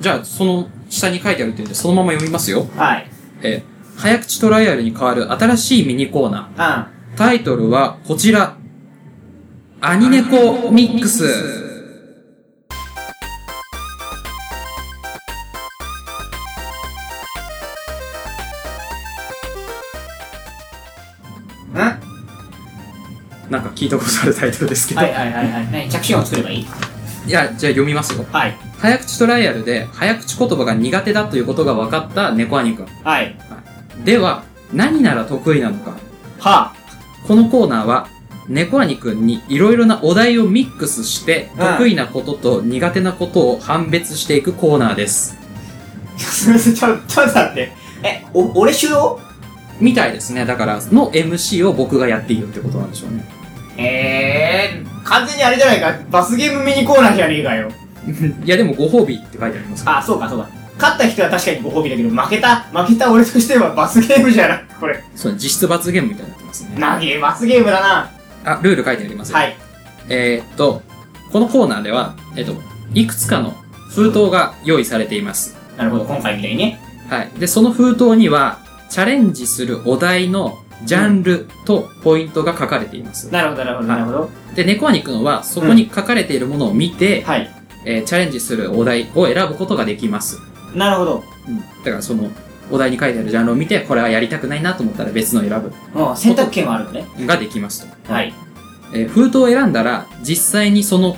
[0.00, 2.66] じゃあ、その下に書いてあるっていうんで、そのまま読みますよ。
[2.76, 3.06] はい。
[3.42, 6.62] えー早口トライアルに代わる新しいミニコーナー。
[6.62, 8.56] あタイトルはこちら。
[9.80, 11.63] アニネコミックス。
[23.54, 25.00] なんか聞いたことあるタイトルですけど。
[25.00, 25.70] いはいはいはい。
[25.70, 25.88] 何？
[25.88, 26.66] 着信音作ればいい？
[27.26, 28.26] いや、じゃあ読みますよ。
[28.32, 28.56] はい。
[28.78, 32.86] 早口トライアルで早口言葉が苦手だということが分かった猫兄くん。
[32.86, 33.36] はい。
[34.04, 35.96] では、何なら得意なのか。
[36.40, 36.74] は
[37.26, 38.08] このコーナーは、
[38.48, 45.38] 猫兄くんにいろいろなお題をミックスして、うん得意なことと苦手なことを判別していくコーナーです。
[46.16, 46.18] あ。
[46.18, 47.72] すみません、ちょ、ちょっと待って。
[48.02, 49.16] え、お、俺主導？
[49.80, 50.44] みたいですね。
[50.44, 53.24] だから、の MC を僕がやっていいよってことなんでしょうね。
[53.76, 55.92] えー、完全にあれじゃないか。
[56.10, 57.70] バスゲームミニコーナーじゃねえかよ。
[58.44, 59.84] いや、でもご褒美って書いてあります。
[59.86, 60.48] あ、そうかそうか。
[60.78, 65.02] 勝った人は確かにご褒美だけど、負けた、負けた俺としてはバスゲームじゃなくこれ。
[65.14, 66.70] そう、実質罰ゲームみたいになってますね。
[66.78, 68.10] なげえ、バスゲームだな。
[68.44, 69.38] あ、ルール書いてありますよ。
[69.38, 69.56] はい。
[70.08, 70.82] えーっと、
[71.32, 72.54] このコーナーでは、えっと、
[72.92, 73.54] いくつかの
[73.90, 75.56] 封筒が用意されています。
[75.76, 76.80] なるほど、今回みたいにね。
[77.08, 77.30] はい。
[77.38, 78.58] で、その封筒には、
[78.90, 83.30] チャレンジするお題のジャンルとポイントが書かれています。
[83.32, 84.30] なるほど、なるほど、なるほど。
[84.54, 87.50] で、猫アニくんは、そこに書かれているものを見て、はい。
[87.86, 90.38] えーチャレンジするお題を選ぶことができます。
[90.74, 91.24] なるほど。
[91.84, 92.30] だから、その、
[92.70, 97.06] お題に書いてあるジャンルを見て、これはやりたくないなと思ったら別のを選もう選択権はあるのね。
[97.18, 98.12] ぶ、ができますと。
[98.12, 98.32] はい。
[98.94, 101.16] えー封筒を選んだら、実際にその、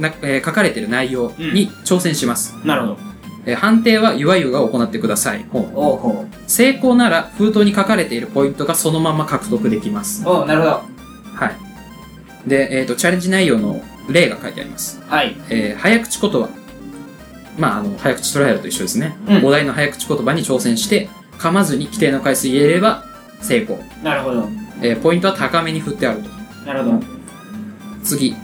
[0.00, 2.54] なえー書かれている内容に挑戦します。
[2.64, 3.07] なるほど。
[3.48, 5.44] えー判定はゆわゆが行ってください。
[5.54, 10.22] おうほ成功なら封筒に書かれているポイントがそのまま獲得できます。
[10.24, 10.28] う。
[10.28, 10.70] おうなるほど。
[11.34, 11.46] は
[12.46, 12.48] い。
[12.48, 15.00] で、えっ、と、チャレンジ内容の例が書いてあります。
[15.06, 15.34] はい。
[15.48, 16.48] えー早口言葉。
[17.58, 19.16] まあ、あの、早口トライアルと一緒ですね。
[19.26, 21.08] うんお題の早口言葉に挑戦して、
[21.38, 23.04] 噛まずに規定の回数言えれば
[23.40, 23.78] 成功。
[24.02, 24.48] なるほど。
[24.82, 26.28] えーポイントは高めに振ってあると。
[26.66, 27.00] なるほど。
[28.04, 28.36] 次。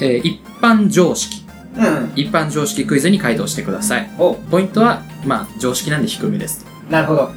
[0.00, 1.47] えー一般常識。
[1.78, 2.12] うん。
[2.16, 4.10] 一般常識クイズに回答してください。
[4.18, 6.66] おポイントは、まあ、常識なんで低めです。
[6.90, 7.30] なるほど。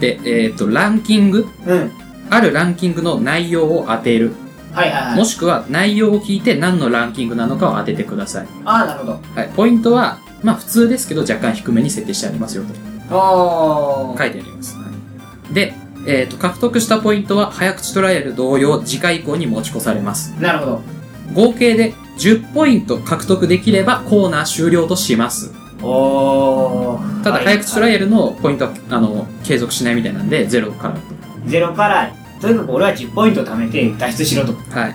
[0.00, 1.46] で、えっ、と、ランキング。
[1.66, 1.92] うん。
[2.30, 4.32] あるランキングの内容を当てる。
[4.72, 5.16] はいはいはい。
[5.16, 8.46] もしくは内容を聞いて何のランキングなのかを当ててください。
[8.64, 9.20] ああ、なるほど。
[9.34, 9.50] はい。
[9.54, 12.64] ポイントは、まあ普通ですけど若干低めに設定してありますよ
[13.08, 14.18] とおー。
[14.18, 14.76] 書いてあります。
[14.76, 14.84] は
[15.50, 15.74] い、で、
[16.06, 20.32] えっ、と、獲得したポイントは早口トライアル同様次回以降に持ち越されます。
[20.40, 20.82] なるほど。
[21.32, 25.52] 合計で10ポイント獲得できればコーナー終了とします。
[25.82, 27.22] おー。
[27.22, 30.96] ただ、はい早口トライアルのポイントは、あの、継続しないみたいなんで、ゼロから。
[31.46, 34.52] ゼロから、とにかく俺は10ポイント貯めて脱出しろと。
[34.52, 34.94] はい。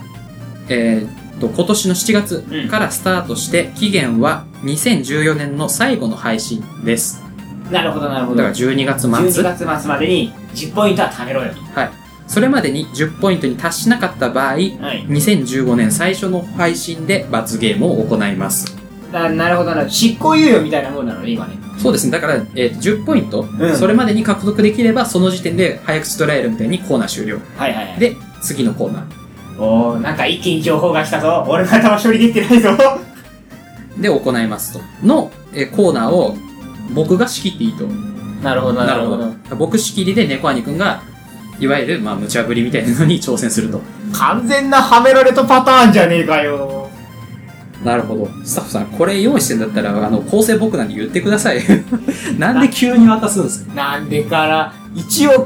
[0.69, 7.23] えーっと、今年の7月からスタートして、期限は2014年の最後の配信です。
[7.71, 8.37] なるほど、なるほど。
[8.37, 9.09] だから12月末。
[9.09, 11.61] 12月末までに10ポイントは貯めろよと。
[11.79, 11.91] はい。
[12.29, 14.63] それまでに10ポイントに達しなかった場合、はい。
[15.07, 18.77] 2015年最初の配信で罰ゲームを行います。
[19.11, 19.89] ななるほどな。
[19.89, 21.57] 執行猶予みたいなもんなのね、今ね。
[21.79, 22.11] そうですね。
[22.11, 27.39] だから、えーっと10ポイント、うんそれまでに獲得できれば、その時点で早口トライアルみたいにコーナー終了。
[27.57, 27.99] はいはいはい。
[27.99, 29.61] で、次のコーナー。
[29.63, 31.43] おー、なんか一気に情報が来たぞ。
[31.49, 32.69] 俺の頭処理できてないぞ。
[33.99, 34.81] で行いますと。
[35.03, 36.37] の、えーコーナーを
[36.93, 37.87] 僕が仕切っていいと。
[38.43, 39.33] なるほど、なるほど。
[39.55, 41.01] 僕仕切りで猫兄くんが、
[41.59, 43.81] いわゆる、まあ、無茶ぶりみたいなのに挑戦すると。
[44.13, 46.89] 完全なはめられたパターンじゃねえかよ。
[47.83, 48.29] なるほど。
[48.43, 51.61] スタッフさん、これ用意してんだったら、あの、構成僕なんで言ってください。
[52.37, 53.73] なんで急に渡すんですか？
[53.73, 55.31] なんでから、一応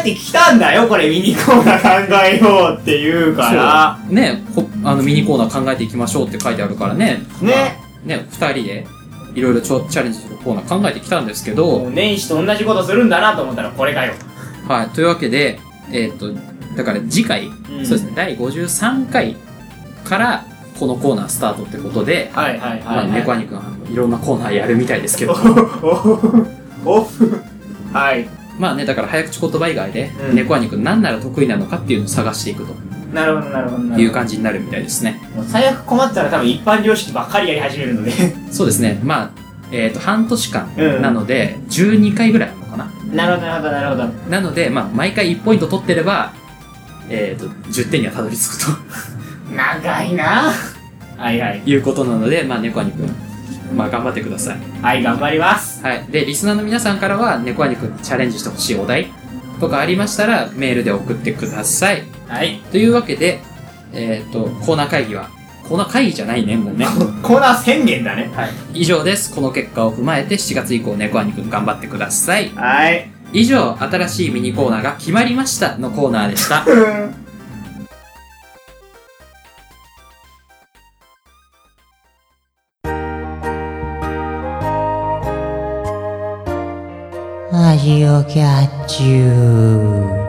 [0.00, 3.98] えてきたんだよ、これミニコーナー考えようって言うから。
[4.08, 7.22] ねこあの、ミニコーナー考えていきましょうって書いてあるからね。
[7.42, 7.78] ね。
[8.06, 8.86] ね、二人で、
[9.34, 14.14] いろいろチャレンジするコーナー考えてきたんですけもど、う年始と同じことするんだなと思ったらこれかよ。
[14.68, 14.88] はい。
[14.90, 15.58] というわけで、
[15.90, 16.32] えーっと、
[16.76, 17.50] だから次回、う
[17.82, 19.36] んそうですね、第53回
[20.04, 20.44] から、
[20.78, 23.20] このコーナースタートってことで、はいはいまあ、はい、はい。
[23.20, 23.58] 猫兄くん、
[23.92, 25.34] いろんなコーナーやるみたいですけど、
[27.92, 28.28] はい。
[28.58, 32.74] まあね、だから早口言葉以外で、うん猫兄くん何なら得意なのかっていうのを探していくと
[33.12, 33.82] なるほどなるほど。
[33.94, 35.20] いう感じになるみたいですね。
[35.46, 38.12] 最悪困ったら多分一般常識ばっかりやり始めるので。
[38.50, 39.30] そうですね、まあ、
[39.70, 42.63] えーっと、半年間うんなので、12回ぐらいあるのか
[43.14, 43.26] な。
[43.26, 44.30] なるほどなるほどなるほど。
[44.30, 46.32] なので、まあ、毎回1ポイント取ってれば、
[47.08, 48.66] えーっと、10点にはたどり着くと。
[49.54, 50.52] 長いな
[51.16, 51.62] はいはい。
[51.64, 54.58] いうことなので、まあ、猫兄くん、まあ、頑張ってください。
[54.82, 55.82] はい、頑張ります。
[55.82, 56.04] はい。
[56.10, 59.12] で、リスナーの皆さんからは、猫兄くんにチャレンジしてほしいお題
[59.60, 62.02] とかありましたら、メールで送ってください。
[62.28, 62.60] はい。
[62.72, 63.40] というわけで、
[63.92, 65.30] えっ、と、コーナー会議は、
[65.68, 66.86] コーナー会議じゃないね、もうね。
[67.22, 68.30] コーナー宣言だね。
[68.34, 68.50] はい。
[68.74, 69.34] 以上です。
[69.34, 72.50] この結果を踏まえて、7月以降、猫兄くん頑張ってください。
[72.50, 73.08] はい。
[73.32, 76.66] 以上、新しいミニコーナーが決まりましたのコーナーでした。
[87.52, 90.24] ラジオキャッチュー。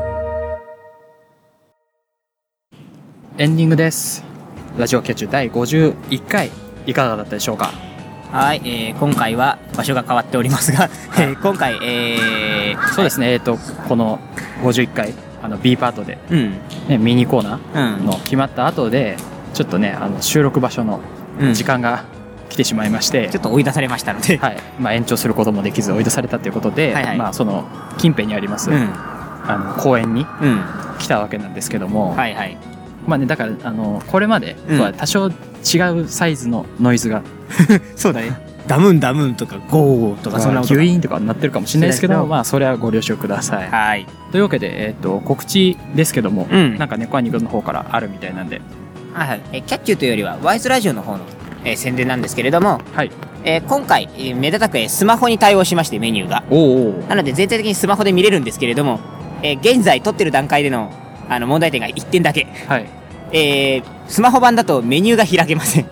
[3.38, 4.35] エンディングです。
[4.77, 6.51] ラジオキャッチュ第51回、
[6.85, 7.71] いかがだったでしょうか？
[8.31, 13.57] はい、えー、今回は場所が変わっておりますが、えー、今回、えー、そうですね、えっ、と、
[13.88, 14.19] この
[14.63, 16.59] 51回、あの、B パートで、うん。
[16.89, 18.05] ね、ミニコーナーうん。
[18.05, 19.15] の決まった後で、
[19.53, 20.99] ちょっとね、あの、収録場所の
[21.39, 22.03] うん時間が
[22.49, 24.35] 来てしまいまして、ちょっと追い出されましたので。
[24.38, 24.57] はい。
[24.77, 27.63] まあ、延長することもできず追い出されたということで、はいはいまあ、その、
[27.97, 28.89] 近辺にあります、うん。
[29.47, 30.61] あの、公園にうん。
[30.99, 32.57] 来たわけなんですけども、はいはい。
[33.08, 35.32] まあね、だから、あの、これまでうんとは多少違
[36.02, 37.22] うサイズのノイズが、
[37.96, 38.32] そうだね。
[38.68, 43.70] ダムンダムンとかゴーとかそんなギュイーンとかなってるかもしれないですけど、まあ、それはご了承ください。
[43.70, 44.08] はい。
[44.32, 48.62] というわけで、えっ、と、告知ですけども、うんなんか猫兄くんの方からあるみたいなんで、
[49.13, 49.41] はいはい。
[49.54, 51.20] えーキャッチューというよりは、ワイズラジオの方の、
[51.63, 53.12] えー宣伝なんですけれども、はい。
[53.44, 56.44] えー今回、えーめでたく、えースマホに対応しまして、メニューが。
[56.50, 59.00] おうおうなので、全体的にスマホで見れるんですけれども、
[59.44, 60.91] えー現在撮ってる段階での、
[61.29, 62.47] あの、問題点が1点だけ。
[62.67, 62.85] はい。
[63.31, 65.88] えースマホ版だとメニューが開けません。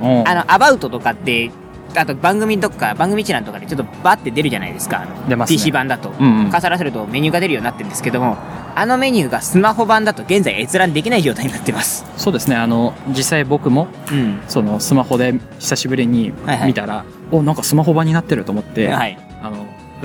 [0.00, 1.50] あの、アバウトとかって、
[1.94, 5.06] あと番組とか、番組一覧とかでちょっとバッて出るじゃないですか。
[5.28, 6.10] 出ますね PC 版だと。
[6.10, 8.36] うんうんるとメニューが出るようになってるんですけども、
[8.74, 12.04] あのメニューがスマホ版だと現在閲覧できない状態になってます。
[12.18, 14.40] そうですね、あの、実際僕も、うん。
[14.48, 19.18] そのスマホで久しぶりにはいはい見たら、お、なんかスマホ版になってると思って、はい。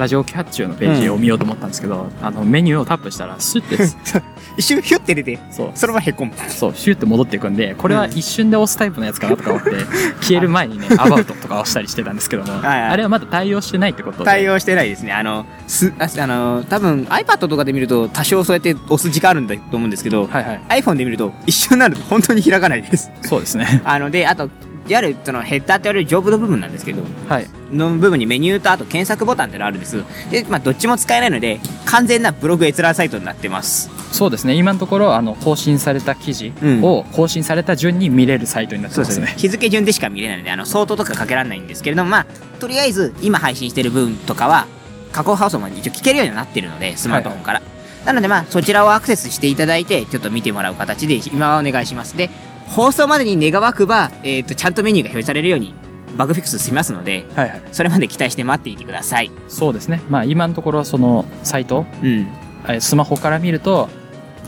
[0.02, 3.78] ラジオキャッチューのページを見ようと思ったんですけど、あの、メニューをタップしたら、スッて、
[4.58, 6.34] 一瞬ヒュッて出て、そう、そのままへこむ。
[6.48, 9.70] そう、シュッて戻っていくんで、これは一瞬で押すタイプのやつかなとか思って、
[10.20, 14.26] 消える前にね、アバウトとか押したりしてたんですけども、はいはいあれはまだ対応してないってことで。
[14.26, 15.14] 対応してないですね。
[15.14, 20.62] あの、す、ああの、多分 iPad とかで見ると多少そうやって押す時間あるんだと思うんですけど、はいはい。
[20.82, 23.12] iPhone で見ると一瞬になると本当に開かないです。
[23.22, 23.82] そうですね。
[23.86, 24.50] あの、で、あと、
[24.88, 27.48] いわゆるそのヘッダーって言われる上部の部分なんですけど、はい。
[27.72, 30.04] の部分にメニューとあと検索ボタンってのがあるんです。
[30.30, 33.90] で、まあどっちも使えないので、完全なブログ閲覧サイトになってます。
[34.12, 34.56] そうですね。
[34.56, 39.34] 今のところ、あの、更新された記事うんを更新された順に見れるサイトになってますね。
[39.38, 42.26] 日付順でしか見れないので、あの、相当とかかけられないんですけれども、まあ、
[42.60, 44.68] とりあえず、今配信してる分とかは、
[45.12, 47.62] 加工放送も一応聞けるようになってるので、スマートフォンから。
[48.06, 52.18] なので、まあ、そちらをアクセスしていただいて、ちょっと見てもらう形で、今はお願いします。
[52.18, 52.30] で、
[52.68, 55.74] 放送までに願わくば、えっ、と、ちゃんとメニューが表示されるように、
[56.18, 57.62] バグフィックス済みますので、はいはい。
[57.72, 59.32] それまで期待して待っていてください。
[59.48, 60.02] そうですね。
[60.10, 62.28] まあ今のところ、その、サイト、うん。
[62.68, 63.90] えスマホから見ると、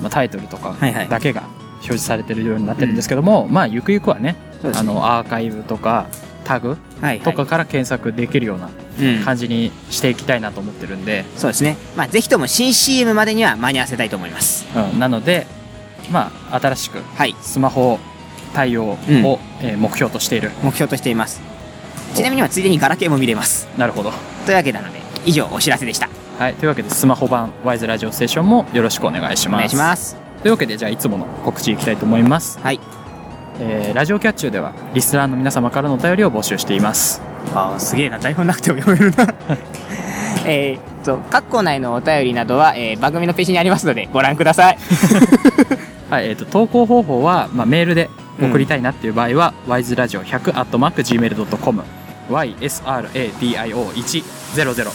[0.02, 1.44] まあ、タイトルとかはいはいだけが
[1.76, 6.08] 表示されてるようになってるんですけども、まあゆくゆくはねねあのアーカイブとか
[6.44, 7.20] タグはい、はい。
[7.22, 9.24] とかから検索できるようなうん。
[9.24, 11.78] 感じにしていきたいなと思ってるんで、そうですね。
[11.96, 14.68] まあ、ぜひとも新 CM までには間に合わせたいと思います。
[14.94, 15.48] うん、なので
[16.12, 17.36] まあ新しくはい。
[17.42, 17.98] スマホ
[18.54, 19.26] 対応を、うん
[19.66, 21.53] えー目標としている目標としています。
[22.14, 23.68] ちなみにはついでにガラケーも見れます。
[23.78, 24.12] なるほど。
[24.46, 26.10] というわけなので、以上お知らせでした。
[26.38, 26.54] はい。
[26.56, 29.56] というわけでスマホ版ワイズラジオステーションもよろしくお願いします。
[29.56, 30.16] お願いします。
[30.42, 32.60] というわけでじゃあいつもの告知いきたいと思います。
[32.60, 32.80] はい。
[33.60, 37.22] えーラジオキャッチューではリスナーの皆様からのお便りを募集しています。
[37.54, 38.20] あーすげえな。
[38.20, 39.28] 台本なくても読めるな。
[40.46, 44.78] えーっと各コーナーへのお便りなどは、えー番組のページにありますのでご覧ください。
[46.10, 48.10] はい、えー、と投稿方法は、まあ、メールで
[48.40, 51.84] 送りたいなっていう場合は、wiseradio100-gmail.com
[52.30, 54.88] ysradio100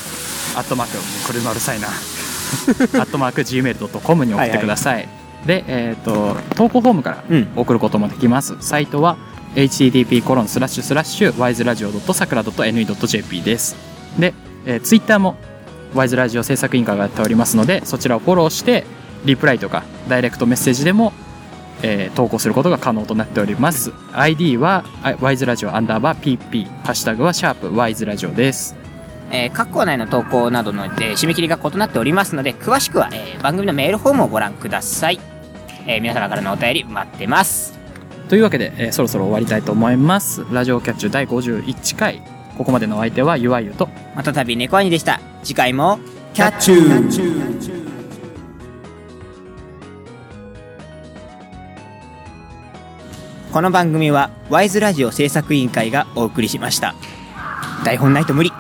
[0.57, 5.09] アットマーク車うるさいなアットマーク gmail.com に送ってください、
[5.47, 7.49] で、えー、と投稿フォームからうん。
[7.57, 9.17] 送ることもできます、サイトは
[9.55, 13.77] http コロンスラッシュスラッシュ wiseradio.sakura.ne.jp です。
[14.19, 14.35] で、
[14.67, 15.37] えー、ツイッターも
[15.95, 18.85] WISE ラジオ制作委員会がやっておりますのでそちらをフォローして
[19.25, 21.13] リプライとかダイレクトメッセージでも、
[21.83, 23.93] えー投稿することが可能となっております。
[24.13, 28.77] ID はあ WISE ラジオアンダーバー PP ハッシュタグはシャープ WISE ラジオです。
[29.31, 35.21] えー各コーナーへの投稿などの、えー締め切りが異なっておりますので詳しくは、えー番組のメールフォームをご覧ください、
[35.87, 37.79] えー皆様からのお便り待ってます。
[38.29, 40.45] というわけで、えーそろそろ終わりたいと思います。
[40.51, 42.23] ラジオキャッチュ第51回。
[42.57, 45.21] ここまでのお相手はゆわゆとまたたび猫兄でした。
[45.45, 46.01] 次回も
[46.35, 47.78] キャッチュー
[53.51, 56.95] この番組はワイズラジオ制作委員会がお送りしました。
[57.83, 58.53] 台本ないと無理。